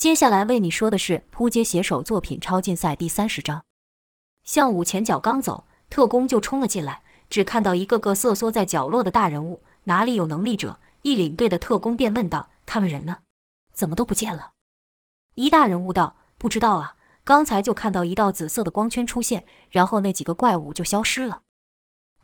[0.00, 3.62] 接下来为你说的是扑街写手作品超竞赛第三十章。
[4.42, 10.80] 向武前脚刚走，特工就冲了进来，只看到一个个瑟缩在角落的大人物，哪里有能力者？
[11.02, 13.18] 一领队的特工便问道：“他们人呢？
[13.74, 14.52] 怎么都不见了？”
[15.36, 21.42] 一大人物道：“不知道啊，刚才就看到一道紫色的光圈出现，然后那几个怪物就消失了。”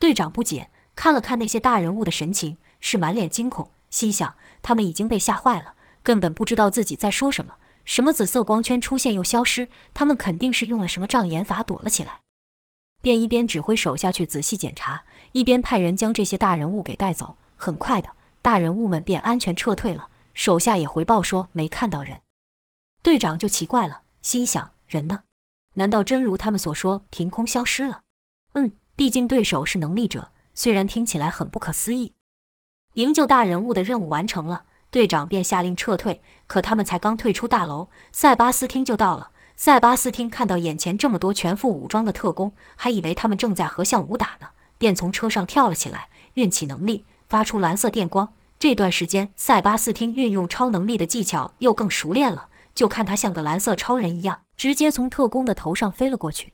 [0.01, 4.33] 队长不解，看了看那些大人物的神情，是满脸惊恐，心想
[4.63, 7.53] 他们已经被吓坏了，根本不知道自己在说什么。
[7.87, 9.69] 什么紫色光圈出现又消失？
[9.93, 12.19] 他们肯定是用了什么障眼法躲了起来。
[13.01, 17.37] 便一边指挥手下去仔细检查，一边派人将这些大人物给带走。
[17.55, 18.09] 很快的，
[18.41, 20.09] 大人物们便安全撤退了。
[20.33, 22.19] 手下也回报说没看到人。
[23.01, 25.23] 队长就奇怪了，心想人呢？
[25.75, 28.01] 难道真如他们所说，凭空消失了？
[28.51, 32.13] 嗯，毕竟对手是能力者，虽然听起来很不可思议。
[32.95, 34.65] 营救大人物的任务完成了。
[34.89, 39.31] 队长便下令撤退，可他们才刚退出大楼，塞巴斯汀就到了。
[39.55, 48.33] 塞巴斯汀看到眼前这么多全副武装的特工，还以为他们正在和向武打呢，便从车上跳了起来，运起能力发出蓝色电光。
[48.59, 56.53] 这段时间，塞巴斯汀运用超能力的技巧又更熟练了，就看他像个蓝色超人一样，直接从特工的头上飞了过去。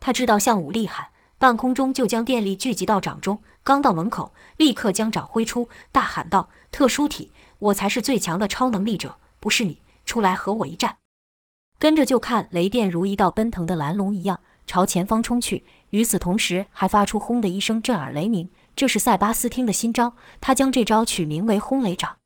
[0.00, 7.32] 他知道向武厉害，半空中就将电力聚集到掌中，刚到门口，立刻将掌挥出，大喊道：“特殊体！”
[7.62, 9.80] 我才是最强的超能力者，不是你！
[10.04, 10.96] 出来和我一战！
[11.78, 18.50] 跟着就看雷电如一道奔腾的蓝龙一样朝前方冲去，与此同时还发出轰的一声震耳雷鸣。
[18.74, 22.16] 这是塞巴斯汀的新招，他将这招取名为轰雷掌。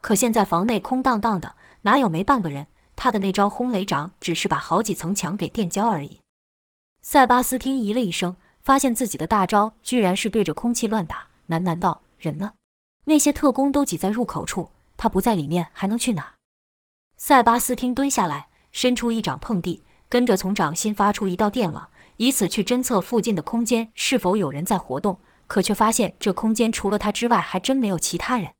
[0.00, 2.68] 可现在房内空荡荡的，哪有没半个人？
[2.96, 6.20] 他的那招轰雷掌只是把好几层墙给电焦而已。
[7.02, 12.52] 塞巴斯汀咦了一声，发现自己的大招居然是对着空气乱打，喃喃道：“人呢？”
[13.04, 16.34] 那些特工都挤在入口处，他不在里面还能去哪？
[17.16, 25.18] 塞巴斯汀蹲下来，伸出一掌碰地，跟着从掌心发出一道电网，以此去侦测附近的空间是否有人在活动。
[25.46, 28.52] 可却发现这空间除了他之外，还真没有其他人。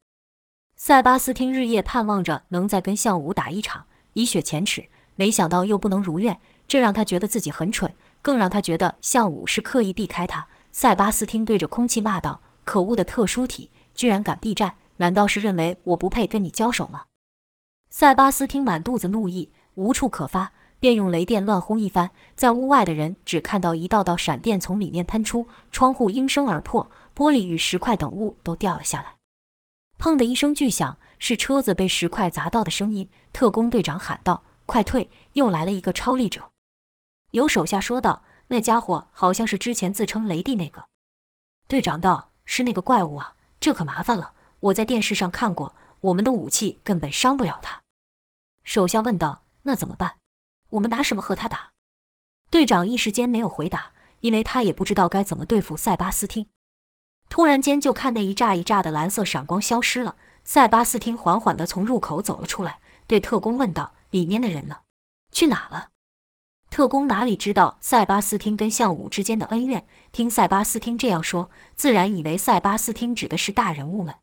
[0.77, 10.47] 塞巴斯汀日夜盼望着能再跟项武打一场，以雪前耻，没想到又不能如愿，这让他觉得自己很蠢，更让他觉得项武是刻意避开他。
[10.73, 17.05] 塞巴斯汀对着空气骂道：“可恶的特殊体！”居然敢避战，难道是认为我不配跟你交手吗？
[17.91, 22.11] 塞巴斯听满肚子怒意，无处可发，便用雷电乱轰一番。
[22.35, 29.15] 在屋外的人只看到一道道闪电从里面喷出，窗户应声而破，玻璃与石块等物都掉了下来。
[29.99, 33.09] 砰的一声巨响，是车子被石块砸到的声音。
[33.33, 35.09] 特工队长喊道：“快退！
[35.35, 36.51] 又来了一个超力者！”
[37.31, 40.85] 有手下说道：“那家伙好像是之前自称雷帝那个。”
[41.69, 43.35] 队长道：“是那个怪物啊。”
[43.65, 47.81] 这可麻烦了，我在电视上看过，我们的武器根本伤不了他。
[48.63, 50.17] 手下问道：“那怎么办？
[50.69, 51.71] 我们拿什么和他打？”
[52.53, 56.47] 队长一时间没有回答，因为他也不知道该怎么对付塞巴斯汀。
[57.31, 64.81] 突然间，就看那一炸一炸的蓝色闪光消失了，塞巴斯汀缓缓地从入口走了出来，对特工问道：“里面的人呢？
[65.33, 65.89] 去哪了？”
[66.75, 69.87] 特工哪里知道塞巴斯汀跟项武之间的恩怨？
[70.11, 74.17] 听塞巴斯汀这样说，自然以为塞巴斯汀指的是大人物们。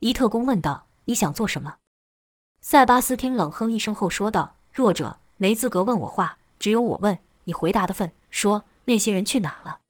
[0.00, 1.76] 一特工问道：“你想做什么？”
[2.60, 8.12] 塞巴斯汀冷哼一声后说道：“弱者没资格问我话，只有我问你回答的份。
[8.28, 9.80] 说那些人去哪了？”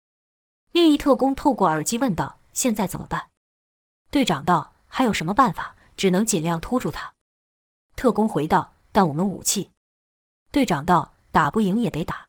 [0.71, 3.31] 另一特工透过耳机问道：“现在怎么办？”
[4.09, 5.75] 队长道：“还有什么办法？
[5.97, 7.15] 只能尽量拖住他。”
[7.97, 9.73] 特工回道：“但我们武器。”
[10.53, 11.15] 队长道。
[11.33, 12.27] 打不赢也得打。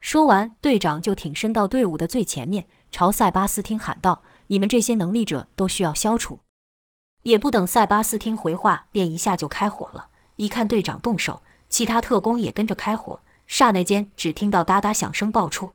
[0.00, 6.40] 说完，队长就挺身到队伍的最前面，朝塞巴斯汀喊道：“你们这些能力者都需要消除。”
[7.22, 10.08] 也不等塞巴斯汀回话，便一下就开火了。
[10.36, 13.20] 一看队长动手，其他特工也跟着开火。
[13.46, 15.72] 刹那间，只听到哒哒响声爆出。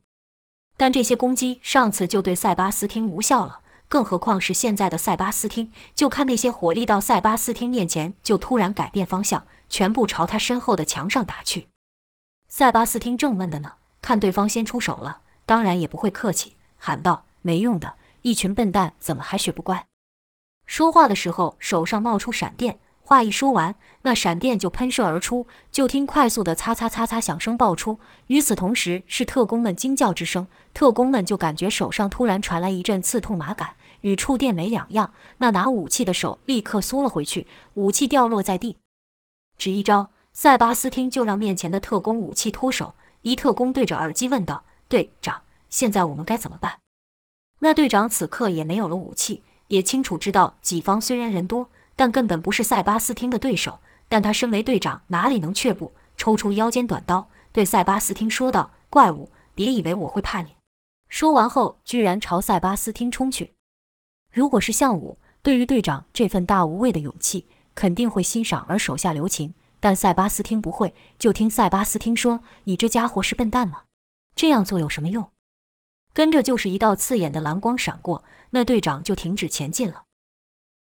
[0.77, 5.71] 但这些攻击上次就对塞巴斯汀无效了，更何况是现在的塞巴斯汀？
[5.95, 11.69] 就看那些火力到塞巴斯汀面前，就突然改变方向，全部朝他身后的墙上打去。
[12.51, 17.93] 塞巴斯汀正闷的呢，看对方先出手了，当然也不会客气，喊道：“没用的，
[18.23, 19.85] 一群笨蛋，怎么还学不乖？”
[20.65, 27.99] 说话的时候，手上冒出闪电，话一说完，那闪电就喷射而出，就听快速的“擦擦擦擦”响声爆出。
[28.27, 35.13] 与此同时，是特工们惊叫之声，特工们就感觉手上突然传来一阵刺痛麻感，与触电没两样。
[35.37, 38.77] 那拿武器的手立刻缩了回去，武器掉落在地，
[39.55, 40.09] 只一招。
[40.33, 46.79] 塞巴斯汀就让面前的特工武器脱手，一特工对着耳机问道：“队长，现在我们该怎么办？”
[47.59, 53.79] 那队长此刻也没有了武器，也清楚知道己方虽然人多，但根本不是塞巴斯汀的对手。
[54.11, 55.91] 但他身为队长，哪里能却步？
[56.17, 60.55] 抽出腰间短刀，对塞巴斯汀说道：“怪物，别以为我会怕你！”
[61.09, 63.53] 说完后，居然朝塞巴斯汀冲去。
[64.33, 69.53] 如果是项武，对于队长这份大无畏的勇气，肯定会欣赏而手下留情。
[69.79, 73.83] 但塞巴斯汀不会，就听塞巴斯汀说：“你这家伙是笨蛋吗？
[74.35, 75.31] 这样做有什么用？”
[76.13, 80.03] 跟着就是一道刺眼的蓝光闪过，那队长就停止前进了。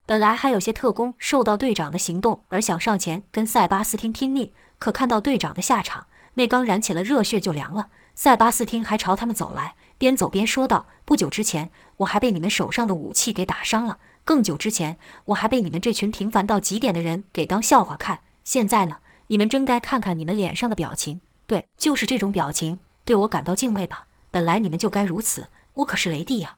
[0.05, 7.89] 本来还有些特工受到队长的行动而想上前跟塞巴斯汀拼命，可看到队长的下场，那刚燃起了热血就凉了。
[8.15, 18.21] 塞巴斯汀还朝他们走来，边走边说道：“不久之前，我还被你们手上的武器给打伤了；更久之前，我还被你们这群平凡到极点的人给当笑话看。
[18.49, 18.97] 现在呢，
[19.27, 24.07] 你们真该看看你们脸上的表情，对，就是这种表情，对我感到敬畏吧。
[24.31, 26.57] 本来你们就该如此，我可是雷帝呀！”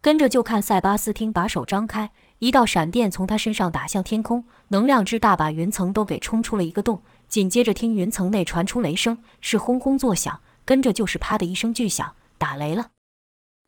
[0.00, 2.12] 跟着就看塞巴斯汀把手张开。
[2.38, 7.02] 一道闪电从他身上打向天空，能量之大，把云层都给冲出了一个洞。
[7.26, 12.90] 紧接着，听云层内传出雷声，是轰轰作响，跟着就是啪的一声巨响，打雷了。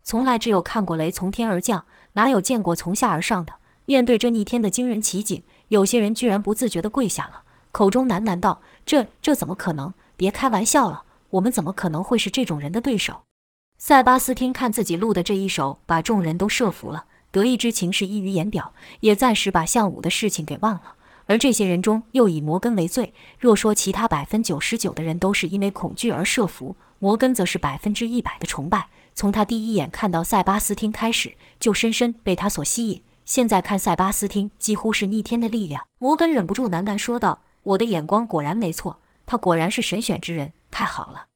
[0.05, 3.55] 从来只有看过雷从天而降，哪有见过从下而上的？
[3.85, 5.43] 面对这逆天的惊人奇景，
[5.73, 9.95] 有些人居然不自觉地跪下了，口中喃喃道：“这这怎么可能？
[10.19, 13.23] 别开玩笑了，我们怎么可能会是这种人的对手？”
[13.81, 17.07] 塞巴斯汀看自己录的这一手，把众人都设服了。
[17.31, 20.97] 得意之情是溢于言表，也暂时把项武的事情给忘了。
[21.25, 23.15] 而这些人中，又以摩根为最。
[23.39, 28.89] 若说其他百分九十九的人都是因为恐惧而设伏，摩根则是百分之一百的崇拜。
[29.15, 33.03] 从他第一眼看到塞巴斯汀开始，就深深被他所吸引。
[33.33, 35.87] 现在看塞巴斯汀，几乎是逆天的力量。
[35.99, 41.29] 摩根忍不住喃喃说道：“我的眼光果然没错，他果然是神选之人，太好了。”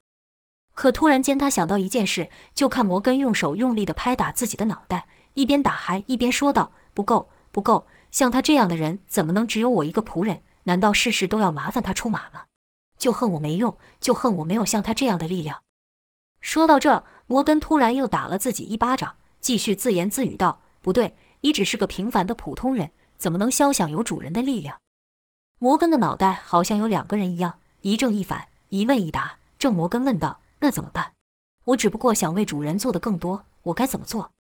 [0.77, 5.07] 可突然间，他想到一件事，就看摩根用手用力地拍打自己的脑袋。
[5.33, 7.87] 一边打还一边说道：“不够，不够！
[8.11, 10.43] 像他这样的人，怎么能只有我一个仆人？
[10.65, 12.43] 难道事事都要麻烦他出马吗？
[12.99, 15.63] 就恨我没用，就恨我没有像他这样的力量。”
[16.43, 21.17] 说到这，摩根突然又打了自己一巴掌，继续自言自语道：“不对，
[21.47, 24.81] 你只是个平凡的普通人，怎么能肖想有主人的力量？”
[25.61, 29.39] 摩根的脑袋好像有两个人一样，一正一反，一问一答。
[29.57, 31.13] 正摩根问道：“那怎么办？
[31.67, 34.33] 我只不过想为主人做的更多，我该怎么做？”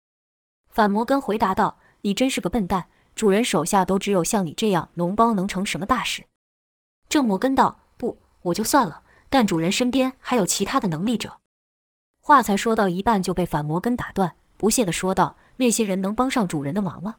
[0.68, 6.26] 反摩根回答道：“你真是个笨蛋，主人手下都只有像你这样脓包，能成什么大事？”
[7.08, 11.38] 正摩根道：“不，我就算了，但主人身边还有其他的能力者。”
[12.20, 17.16] 话才说到一半，就被反摩根打断，不屑地说道：“那些人能帮上主人的忙吗？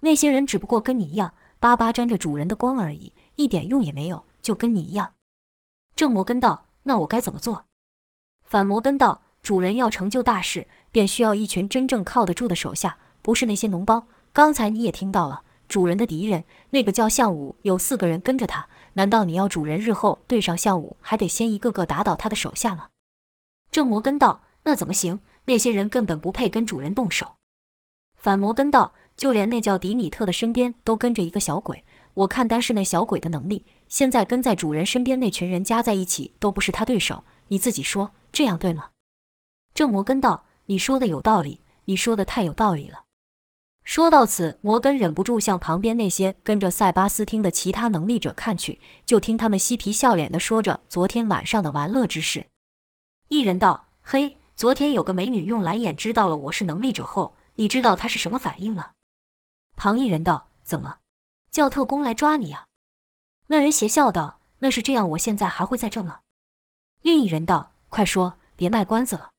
[0.00, 5.14] 那些人只不过跟你一样，巴巴沾着主人的光而已，一点用也没有，就跟你一样。”
[5.96, 7.64] 正摩根道：“那我该怎么做？”
[8.44, 14.06] 反摩根道：“主人要成就大事。”便需要一群真正靠得住的手下，不是那些脓包。
[14.32, 18.66] 刚才你也听到了，主人的敌人那个叫项武，有四个人跟着他。
[18.94, 22.88] 难道你要主人日后对上项武，还得先一个个打倒他的手下吗？
[23.70, 25.20] 正摩根道：“那怎么行？
[25.44, 27.35] 那些人根本不配跟主人动手。”
[28.16, 31.84] 反摩根道：“就连那叫迪米特的身边都跟着一个小鬼，
[32.14, 37.24] 我看单是那小鬼的能力，现在跟在主人身边那群人加在一起都不是他对手。
[37.48, 38.90] 你自己说，这样对吗？”
[39.74, 40.44] 正摩根道。
[40.68, 43.04] 你说的有道理，你说的太有道理了。
[43.84, 52.46] 说到此，摩根忍不住向旁边那些跟着塞巴斯汀的其他能力者看去，就听他们嬉皮笑脸地说着昨天晚上的玩乐之事。
[53.28, 58.92] 一人道：“嘿，昨天有个美女用蓝眼知道了我是能力者后，你知道他是什么反应吗？”
[59.76, 60.98] 旁一人道：“怎么，
[61.50, 62.66] 叫特工来抓你呀？”
[63.48, 66.20] 那人邪笑道：“那是这样，我现在还会在这吗？”
[67.02, 69.30] 另一人道：“快说，别卖关子了。”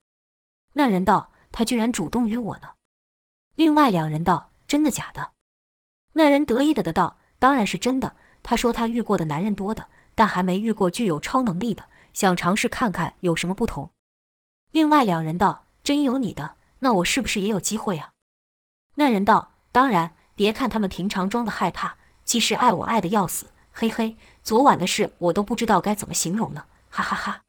[0.74, 2.74] 那人道：“他居然主动约我呢。”
[3.56, 5.32] 另外两人道：“真的假的？”
[6.14, 8.16] 那人得意的的道：“当然是真的。
[8.44, 13.90] 他说他遇过的男人多的，但还没遇过具有超能力的，想尝试看看有什么不同。”
[14.72, 18.12] 另外两人道：“真有你的，那我是不是也有机会啊？”
[18.96, 23.48] 那人道：“当然，别看他们平常装的害怕，其实爱我爱的要死。
[23.72, 27.42] 嘿嘿，昨晚的事我都不知道该怎么形容呢，哈哈哈。”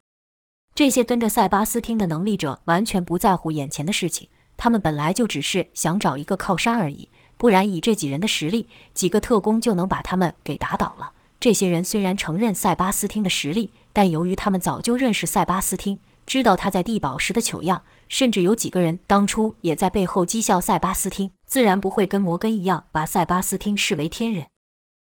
[0.75, 7.09] 这些跟着塞巴斯汀的能力者完全不在乎眼前的事情，他们本来就只是想找一个靠山而已。
[7.35, 11.13] 不然以这几人的实力，几个特工就能把他们给打倒了。
[11.39, 24.47] 这些人虽然承认塞巴斯汀的实力，但由于他们早就认识塞巴斯汀，知道他在地堡时的糗样，甚至有几个人当初也在背后讥笑塞巴斯汀，自然不会跟摩根一样把塞巴斯汀视为天人。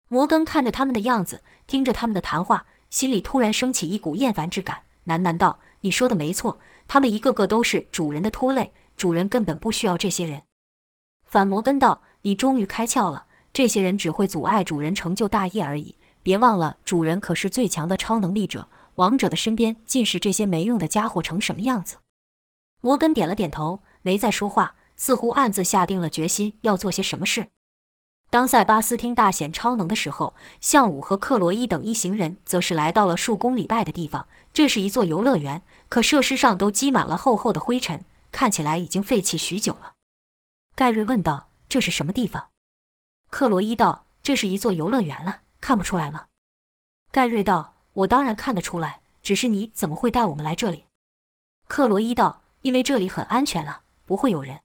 [0.08, 4.82] 摩根看着他们的样子，听着他们的谈话，心里突然升起一股厌烦之感。
[5.06, 10.42] 喃喃道：“你说的没错，他们一个个都是主人的拖累，主人根本不需要这些人。”
[11.24, 15.94] 反摩根道：“你终于开窍了，这些人只会阻碍主人成就大业而已。
[16.24, 21.98] 别忘了，主人可是最强的超能力者，王者的身边尽是这些没用的家伙，成什么样子？”
[22.80, 27.48] 摩根点了点头，没再说话，似乎暗自下定了决心要做些什么事。
[28.30, 34.28] 当塞巴斯汀大显超能的时候，向武和克罗伊等一行人则是来到了数公里外的地方。
[34.52, 39.94] 这是一座游乐园，可设施上都积满了厚厚的灰尘，看起来已经废弃许久了。
[40.76, 42.50] 盖瑞问道：“这是什么地方？”
[43.30, 46.26] 克罗伊道：“这是一座游乐园了，看不出来吗？”
[47.10, 50.84] 盖瑞道：“我当然看得出来，只是你怎么会带我们来这里？”
[51.66, 54.60] 克罗伊道：“因为这里很安全了，不会有人。”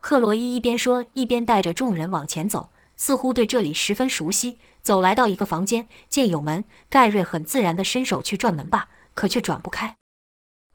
[0.00, 2.70] 克罗伊一边说，一边带着众人往前走。
[2.98, 9.96] 似乎对这里十分熟悉，走来到一个房间，见有门，盖瑞很自然地伸手去转门把，可却转不开。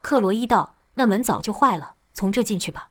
[0.00, 2.90] 克罗伊道：“那门早就坏了，从这进去吧。”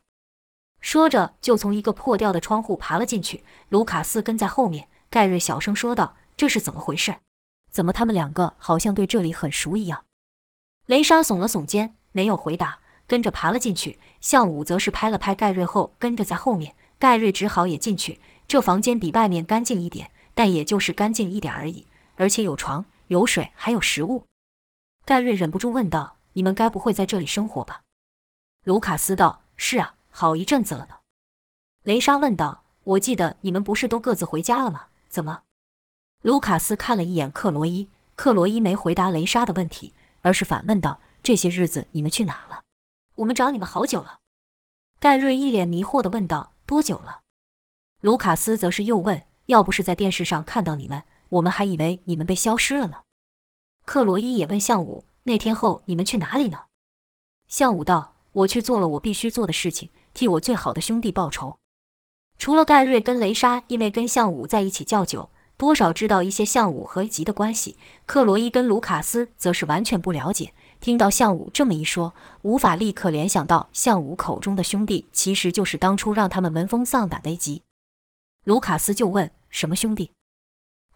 [0.82, 3.42] 说着，就从一个破掉的窗户爬了进去。
[3.70, 4.88] 卢卡斯跟在后面。
[5.08, 7.16] 盖瑞小声说道：“这是怎么回事？
[7.70, 10.04] 怎么他们两个好像对这里很熟一样？”
[10.84, 13.98] 雷莎耸了耸肩，没有回答，跟着爬了进去。
[14.20, 16.74] 向武则是拍了拍盖瑞后，跟着在后面。
[16.98, 18.20] 盖瑞只好也进去。
[18.46, 24.24] 这房间比外面干净一点，但也就是干净一点而已，而且有床、有水，还有食物。
[25.04, 27.80] 盖瑞忍不住问道：“你们该不会在这里生活吧？”
[28.64, 30.96] 卢卡斯道：“是啊，好一阵子了呢。”
[31.82, 34.86] 雷莎问道：“我记得你们不是都各自回家了吗？
[35.08, 35.42] 怎么？”
[36.22, 42.61] 卢卡斯看了一眼克罗伊，克罗伊没回答雷莎的问题，而是反问道：“这些日子你们去哪了？
[43.22, 44.20] 我们找你们好久了。”
[45.00, 47.22] 盖瑞一脸迷惑地问道：“多久了？”
[48.00, 52.98] 卢卡斯则是又问：“要不是在电视上看到你们，我们还以为你们被消失了呢。”
[53.84, 56.66] 克罗伊也问向武：“那天后你们去哪里呢？”
[57.48, 61.58] 向武道：“我去做了我必须做的事情，替我最好的兄弟报仇。”
[62.38, 67.76] 除了盖瑞跟雷莎，因为跟向武在一起较久，多少知道一些向武和吉的关系。
[68.06, 70.54] 克罗伊跟卢卡斯则是完全不了解。
[70.82, 72.12] 听到向武这么一说，
[72.42, 77.62] 无法立刻联想到向武口中的兄弟，其实就是当初让他们闻风丧胆的吉。
[78.42, 80.10] 卢卡斯就问：“什么兄弟？”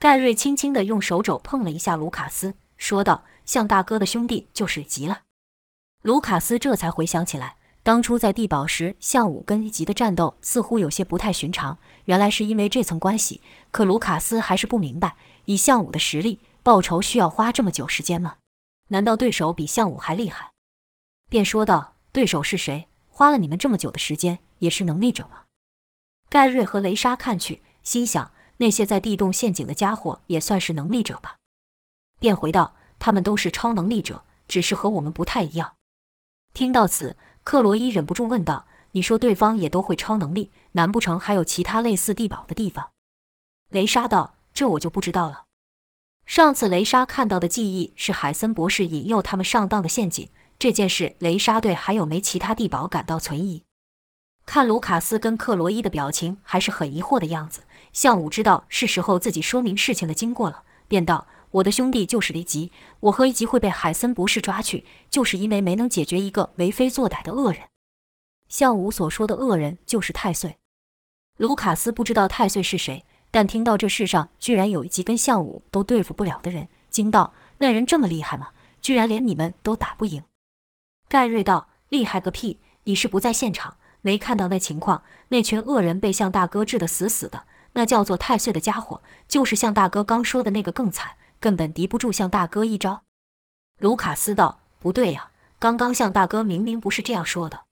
[0.00, 5.20] 盖瑞轻轻地用手肘碰了一下卢卡斯，说道：“向大哥的兄弟就是吉了。”
[6.02, 13.40] 卢卡斯这才回想起来，当初在地堡时，向武跟吉的战斗似乎有些不太寻常，原来是因为这层关系。
[13.70, 15.14] 可卢卡斯还是不明白，
[15.44, 18.34] 以向武的实力报仇需要花这么久时间吗？
[18.88, 20.52] 难道对手比向武还厉害？
[21.28, 22.88] 便说道：“对手是谁？
[23.08, 25.44] 花了你们这么久的时间，也是能力者吗？”
[26.30, 31.38] 盖瑞和雷莎看去，心想那些在地洞陷阱的家伙也算是能力者吧，
[32.18, 35.76] 便回道：“他们都是超能力者，只是和我们不太一样。”
[36.54, 42.92] 听到此，克罗伊忍不住问道：“你说对方也都会超能力，难不成还有其他类似地堡的地方？”
[43.70, 45.44] 雷莎道：“这我就不知道了。
[46.26, 50.28] 上次雷莎看到的记忆是海森博士引诱他们上当的陷阱，
[50.58, 53.62] 这件事雷莎对还有没其他地堡感到存疑。”
[54.44, 57.62] 看卢卡斯跟克罗伊的表情，还是很疑惑的样子。
[57.92, 67.62] 向武知道是时候自己说明事情的经过了，便道：“我的兄弟就是雷吉，我和一吉会被海森博士抓去，就是因为没能解决一个为非作歹的恶人。”
[68.48, 70.56] 向武所说的恶人就是太岁。
[71.38, 73.04] 卢卡斯不知道太岁是谁，
[73.36, 78.52] 但听到这世上居然有一级跟向武都对付不了的人，惊道：“那人这么厉害吗？
[78.80, 80.22] 居然连你们都打不赢？”
[81.06, 82.60] 盖瑞道：“厉害个屁！
[82.84, 93.02] 你是不在现场。”没看到那情况，那群恶人被向大哥治得死死的，那叫做太岁的家伙，就是向大哥刚说的那个更惨，根本敌不住向大哥一招。
[93.78, 97.64] 卢卡斯道：“不对呀，刚刚向大哥明明不是这样说的。”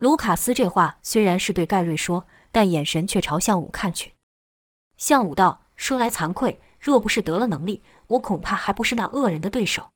[0.00, 4.14] 卢卡斯这话虽然是对盖瑞说，但眼神却朝向武看去。
[5.00, 9.90] 向武道：“说来惭愧，若不是得了能力，我恐怕还不是那恶人的对手。”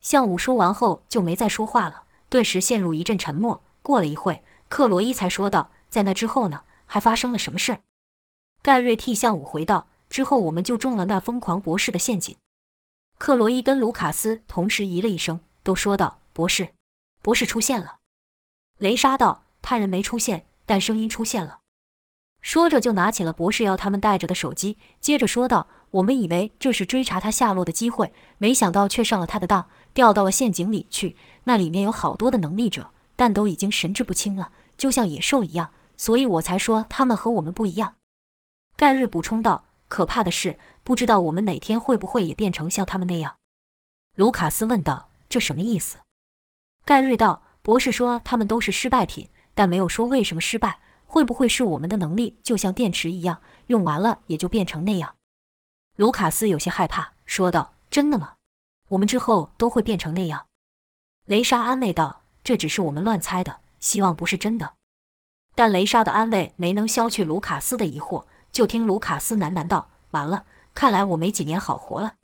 [0.00, 3.62] 向武说完后就没再说话了，顿时陷入一阵沉默。
[3.82, 4.42] 过了一会。
[4.68, 6.62] 克罗伊才说道：“在那之后呢？
[6.86, 7.80] 还发生了什么事？”
[8.62, 12.36] 盖瑞替向武回道：“之后我们就中了那疯狂博士的陷阱。”
[13.18, 16.68] 克罗伊跟卢卡斯同时咦了一声，都说道：“博士，
[17.20, 17.96] 博士出现了。”
[18.78, 21.59] 雷莎道：“他人没出现，但声音出现了。”
[22.40, 31.16] 说着就拿起了博士要他们带着的手机，接着说道：“我们以为这是追查他下落的机会，没想到却上了他的当，掉到了陷阱里去。
[31.44, 37.96] 那里面有好多的能力者，但都已经神志不清了。”就像野兽一样，所以我才说他们和我们不一样。
[38.78, 43.36] 盖瑞补充道：“可怕的是，不知道我们哪天会不会也变成像他们那样。”
[44.16, 45.98] 卢卡斯问道：“这什么意思？”
[46.86, 50.78] 盖瑞道：“博士说他们都是失败品，但没有说为什么失败。
[51.10, 55.16] 会不会是我们的能力就像电池一样，用完了也就变成那样？”
[55.98, 58.34] 卢卡斯有些害怕，说道：“真的吗？
[58.90, 60.46] 我们之后都会变成那样？”
[61.26, 64.74] 雷莎安慰道：“这只是我们乱猜的，希望不是真的。”
[65.56, 72.14] 但雷莎的安慰没能消去卢卡斯的疑惑，就听卢卡斯喃喃道：“完了，看来我没几年好活了。”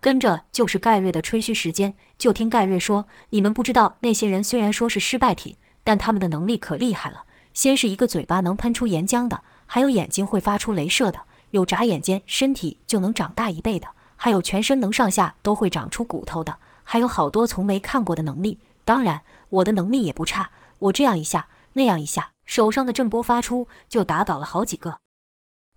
[0.00, 7.24] 跟着就是盖瑞的吹嘘时间，就听盖瑞说：“你们不知道，那些人虽然说是失败品，但他们的能力可厉害了。
[7.54, 11.22] 先是一个嘴巴能喷出岩浆的，还有眼睛会发出镭射的。”
[11.54, 18.58] 有眨眼间身体就能长大一倍的，还有全身能上下都会长出骨头的，还有好多从没看过的能力。
[18.84, 24.98] 当然，我的能力也不差，我这样一下，那样一下，手上的震波发出，就打倒了好几个。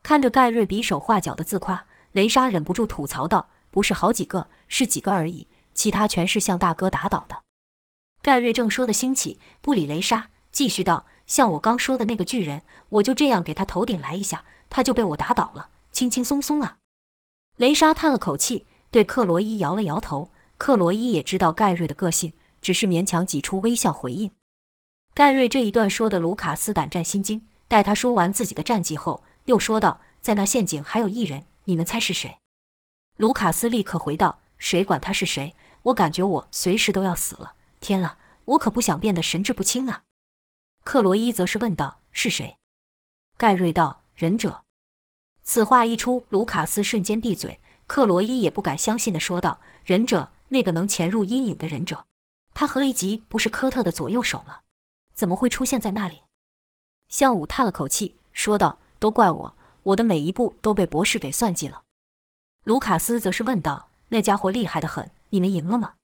[0.01, 7.43] 看着盖瑞比手画脚的自夸，雷莎忍不住吐槽道：“不是好几个，是几个而已，其他全是向大哥打倒的。”
[8.23, 16.79] 盖瑞正说的兴起，不理雷莎，继续道：“像我刚说的那个巨人，我就这样给他头顶来一下。”他就被我打倒了，轻轻松松啊！
[17.55, 20.29] 雷莎叹了口气，对克罗伊摇了摇头。
[20.57, 24.29] 克罗伊也知道盖瑞的个性，只是勉强挤出微笑回应。
[25.13, 27.47] 盖瑞这一段说的卢卡斯胆战心惊。
[27.69, 32.39] 待他说完自己的战绩后，又说道：“在那陷阱还有一人，你们猜是谁？”
[33.15, 35.55] 卢卡斯立刻回道：“谁管他是谁？
[35.83, 37.53] 我感觉我随时都要死了。
[37.79, 40.03] 天啊，我可不想变得神志不清啊！”
[40.87, 42.55] 克罗伊则是问道：“是谁？”
[43.35, 44.03] 盖瑞道。
[44.15, 44.63] 忍者，
[45.43, 47.59] 此话一出，卢卡斯瞬间闭嘴。
[47.87, 52.05] 克罗伊也不敢相信的说道：“忍者，那个能潜入阴影的忍者，
[52.53, 54.59] 他和雷吉不是科特的左右手吗？
[55.13, 56.21] 怎么会出现在那里？”
[57.09, 61.83] 向武叹了口气，说道：“都怪我，我的每一步都被博士给算计了。”
[62.63, 65.95] 卢卡斯则是问道：“那家伙厉害的很，你们赢了吗？”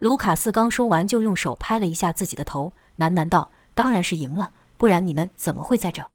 [0.00, 6.10] 卢卡斯刚说完，就用手拍了一下自己的头，喃喃道：“当然是赢了，不然你们怎么会在这？”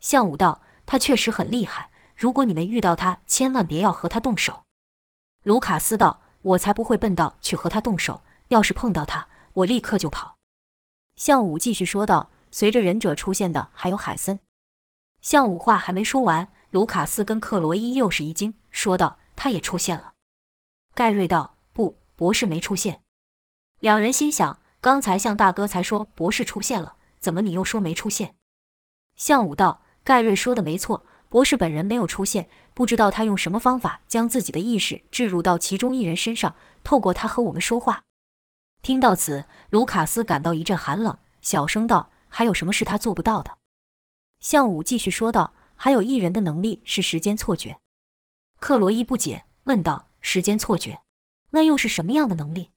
[0.00, 1.90] 向武道，他确实很厉害。
[2.16, 4.64] 如果你们遇到他，千万别要和他动手。
[5.44, 8.22] 卢卡斯道：“我才不会笨到去和他动手。
[8.48, 10.36] 要是碰到他，我立刻就跑。”
[11.14, 14.40] 向武继续说道：“随着忍者出现的还有海森。”
[15.22, 20.14] 向武话还没说完，卢卡斯跟克罗伊又是一惊，说道：“他也出现了。”
[20.94, 23.02] 盖瑞道：“不，博士没出现。”
[23.80, 28.34] 两人心想：刚才向大哥才说博士出现了，怎么你又说没出现？
[29.14, 29.82] 向武道。
[30.02, 38.02] 盖瑞说的没错，博士本人没有出现，不知道他用什么方法将自己的意识置入到其中一人身上，透过他和我们说话。
[38.80, 43.58] 听到此，卢卡斯感到一阵寒冷，小声道：“还有什么是他做不到的？”
[44.40, 47.78] 向武继续说道：“还有一人的能力是时间错觉。”
[48.58, 51.02] 克罗伊不解问道：“时间错觉？
[51.50, 52.70] 那又是什么样的能力？”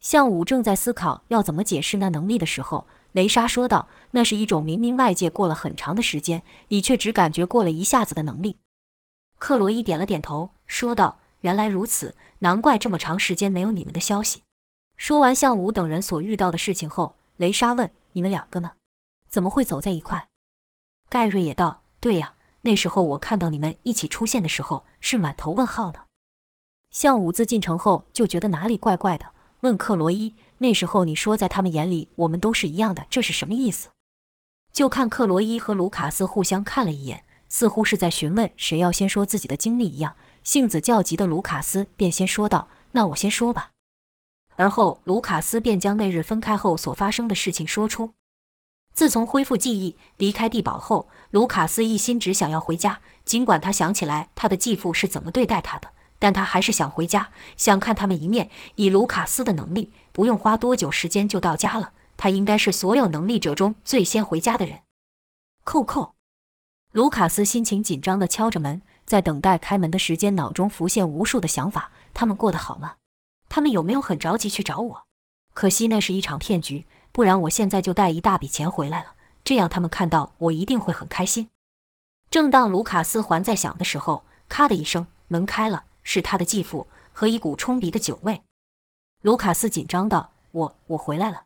[0.00, 2.86] 向武正在思考要怎么解释那能力的时候。
[3.12, 8.58] 雷莎说道：“那是一种明明外界过了很长的时间，你却只感觉过了一下子的能力。”
[9.38, 14.42] 克罗伊点了点头，说道：“原来如此，难怪这么长时间没有你们的消息。”
[14.98, 18.72] 说完向武等人所遇到的事情后，雷莎问：“你们两个呢？
[19.28, 20.28] 怎么会走在一块？”
[21.08, 26.04] 盖瑞也道：“对呀，那时候我看到你们一起出现的时候，是满头问号的。”
[26.92, 30.34] 向武自进城后就觉得哪里怪怪的，问克罗伊。
[30.58, 33.88] 那时候你说在他们眼里我们都是一样的，这是什么意思？
[34.72, 40.16] 就看克罗伊和卢卡斯互相看了一眼，似乎是在询问谁要先说自己的经历一样。
[40.42, 43.70] 性子较急的卢卡斯便先说道：“那我先说吧。”
[44.56, 48.14] 而后卢卡斯便将那日分开后所发生的事情说出。
[48.92, 55.92] 自从恢复记忆、离开地堡后，卢卡斯一心只想要回家，尽管他想起来他的继父是怎么对待他的。
[56.18, 58.50] 但他还是想回家，想看他们一面。
[58.74, 61.92] 以卢卡斯的能力，不用花多久时间就到家了。
[62.16, 64.80] 他应该是所有能力者中最先回家的人。
[65.64, 66.14] 扣扣，
[66.92, 71.92] 卢卡斯心情紧张地敲着门，在等待开门的时间，脑中浮现无数的想法。
[72.12, 72.94] 他们过得好吗？
[73.48, 75.04] 他们有没有很着急去找我？
[75.54, 79.12] 可惜那是一场骗局，不然我现在就带一大笔钱回来了。
[79.44, 81.48] 这样他们看到我一定会很开心。
[82.30, 85.84] 正当卢卡斯还在想的时候，咔的一声，门开了。
[86.10, 88.40] 是他的继父和一股冲鼻的酒味，
[89.20, 91.42] 卢卡斯紧张道：“我我回来了。”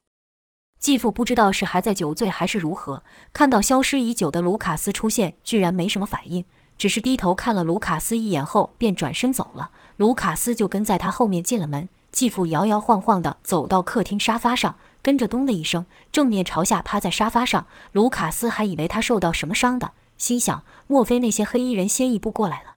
[0.78, 6.44] 继父不知道是还在酒醉还是如何，看到消失已久的卢卡斯出现，居然没什么反应，
[6.78, 9.72] 只是低头看了卢卡斯一眼后便转身走了。
[9.96, 11.88] 卢卡斯就跟在他后面进了门。
[12.12, 17.66] 继父摇摇晃晃地走到客厅沙发上，跟着咚的一声，正面朝下趴在沙发上。
[17.90, 22.71] 卢卡斯还以为他受到什么伤的，心想：莫非那些黑衣人先一步过来了？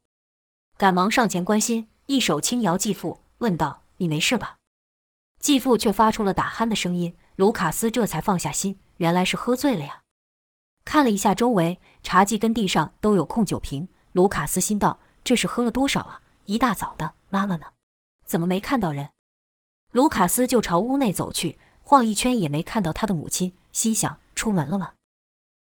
[0.77, 4.57] 赶忙上前关心，一手轻摇继父，问道：“你没事吧？”
[5.39, 7.15] 继父却发出了打鼾的声音。
[7.38, 10.01] 卢卡斯这才放下心，原来是喝醉了呀。
[10.83, 13.88] 看了一下周围，茶几跟地上都有空酒瓶。
[14.11, 16.21] 卢卡斯心道：“这是喝了多少啊？
[16.45, 17.67] 一大早的，妈妈呢？
[18.25, 19.09] 怎么没看到人？
[19.91, 24.93] 卢卡斯就朝屋内走去，晃一圈也没看到他的母亲，心想：出门了吗？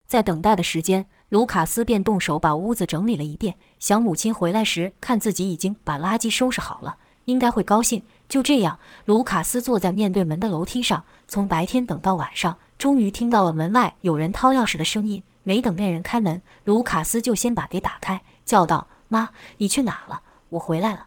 [0.09, 8.03] 在等待的时间，卢卡斯便动手把屋子整理了一遍，想母亲回来时看自己已经把垃圾收拾好了，应该会高兴。
[8.29, 15.23] 就这样，卢卡斯坐在面对门的楼梯上，从白天等到晚上，终于听到了门外有人掏钥匙的声音。
[15.43, 20.23] 没等那人开门，卢卡斯就先把给打开，叫道：“妈，你去哪了？
[20.51, 21.07] 我回来了。”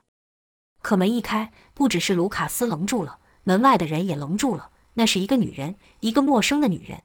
[0.82, 4.70] 可门一开，不只是卢卡斯愣住了，门外的人也愣住了。
[4.94, 7.04] 那是一个女人，一个陌生的女人。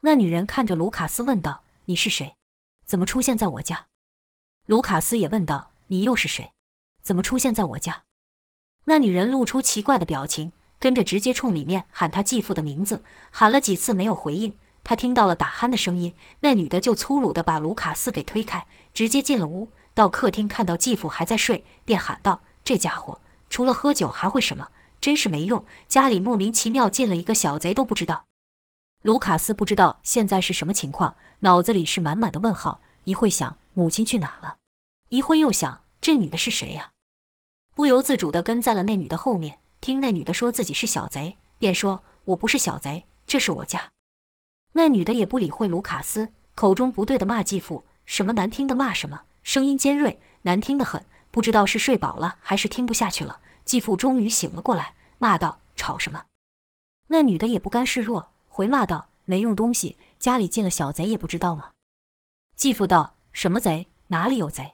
[0.00, 2.34] 那女人看着卢卡斯问道：“你是谁？
[2.84, 3.86] 怎么出现在我家？”
[4.66, 6.52] 卢卡斯也问道：“你又是谁？
[7.00, 8.02] 怎么出现在我家？”
[8.86, 14.56] 那女人露出奇怪的表情，跟着直接冲里面喊她继父的名字，喊了几次没有回应。
[14.82, 19.68] 他听到了打鼾的声音，那女的就粗鲁地把卢卡斯给推开，直接进了屋。
[19.94, 24.68] 到客厅看到继父还在睡，便喊道：“这家伙除了喝酒还会什么？
[25.00, 25.64] 真是没用！
[25.88, 28.25] 家里莫名其妙进了一个小贼都不知道。”
[29.02, 32.80] 卢卡斯不知道现在是什么情况，脑子里是满满的问号。
[33.04, 34.56] 一会想母亲去哪了，
[35.10, 36.90] 一会又想这女的是谁呀？
[37.74, 39.60] 不由自主地跟在了那女的后面。
[39.80, 43.92] 听那女的说自己是小贼，便说：“我不是小贼，这是我家。”
[44.72, 51.04] 那女的也不理会卢卡斯，口中不对的骂继父，什么难听的骂什么，声音尖锐，难听的很。
[51.30, 56.24] 不知道是睡饱了还是听不下去了，继父终于醒了过来，骂道：“吵什么？”
[57.08, 61.72] 那女的也不甘示弱，回骂道：“没用东西，家里进了小贼也不知道吗？”
[62.56, 63.88] 继父道：“什么贼？
[64.06, 64.72] 哪里有贼？”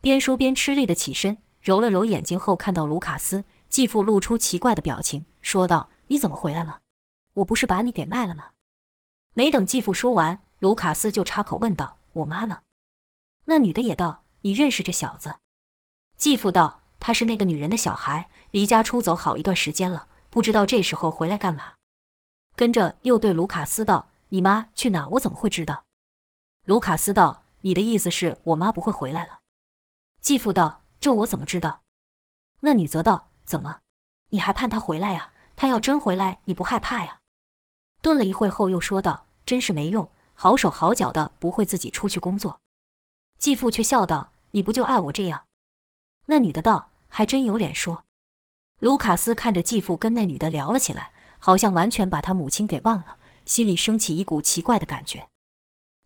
[0.00, 6.82] 边说边吃力的起身，揉了揉眼睛后看到卢卡斯，继父露出奇怪的表情，说道：“你怎么回来了？
[7.34, 8.50] 我不是把你给卖了吗？”
[9.34, 12.60] 没等继父说完，卢卡斯就插口问道：“我妈呢？”
[13.46, 15.34] 那女的也道：“你认识这小子？”
[16.16, 21.72] 继父道：“他是那个女人的小孩，离家出走好一段时间了，不知道这时候回来干嘛。”
[22.62, 25.08] 跟着又对卢卡斯道：“你妈去哪？
[25.08, 25.82] 我怎么会知道？”
[26.64, 29.40] 卢卡斯道：“你的意思是我妈不会回来了？”
[30.22, 31.82] 继父道：“这我怎么知道？”
[32.62, 33.80] 那女则道：“怎么？
[34.28, 35.32] 你还盼她回来呀？
[35.56, 37.18] 她要真回来，你不害怕呀？”
[38.00, 42.60] 顿了一会后，又说道：“真是没用，好手好脚的，不会自己出去工作。”
[43.40, 45.46] 继父却笑道：“你不就爱我这样？”
[46.26, 48.04] 那女的道：“还真有脸说。”
[48.78, 51.10] 卢卡斯看着继父跟那女的聊了起来，
[51.44, 55.26] 好像完全把他母亲给忘了，心里升起一股奇怪的感觉。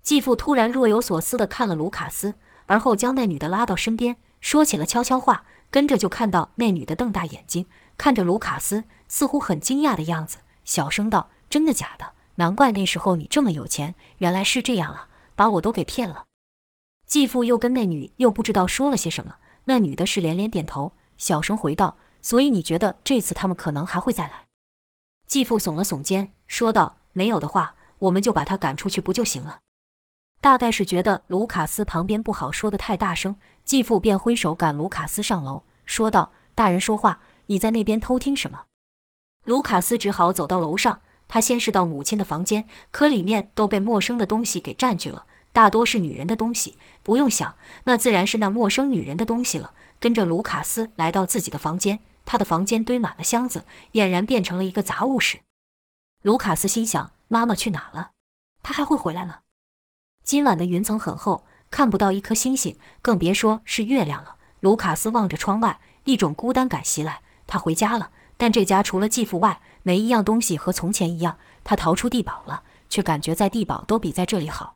[0.02, 7.66] 继父突然若有所思地看了卢卡斯，而后将那女的拉到身边，说起了悄悄话，跟着就看到那女的瞪大眼睛
[7.98, 11.28] 看着卢卡斯，似乎很惊讶的样子，小声道。
[11.50, 12.12] 真的假的？
[12.36, 15.08] 难怪那时候你这么有钱，原来是这样啊！
[15.34, 16.24] 把我都给骗了。
[17.06, 24.45] 继父又跟那女又不知道说了些什么，那女的是连连点头，小声回道：“所以你觉得这次他们可能还会再来？”
[25.26, 29.60] 继父耸了耸肩，说道：“没有的话，我们就把他赶出去不就行了？”
[30.40, 38.64] 大概是觉得卢卡斯旁边不好说的太大声，继父便挥手赶卢卡斯上楼，说道：“大人说话，你在那边偷听什么？”
[39.44, 41.00] 卢卡斯只好走到楼上。
[41.28, 46.78] 他先是到母亲的房间，可里面都被陌生的东西给占据了，大多是女人的东西。
[47.02, 49.72] 不用想，那自然是那陌生女人的东西了。
[49.98, 55.40] 跟着卢卡斯来到自己的房间，他的房间堆满了箱子，俨然变成了一个杂物室。
[56.20, 58.10] 卢卡斯心想：妈妈去哪了？
[58.62, 59.38] 她还会回来吗？
[60.22, 64.36] 今晚的云层很厚，看不到一颗星星，更别说是月亮了。
[64.60, 67.22] 卢卡斯望着窗外，一种孤单感袭来。
[67.46, 68.10] 他回家了。
[68.38, 71.38] 但这家除了继父外，没一样东西和从前一样。
[71.64, 74.75] 他逃出地堡了，却感觉在地堡都比在这里好。